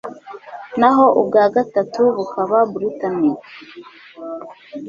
[0.79, 3.41] naho ubwa gatatu bukaba Britannic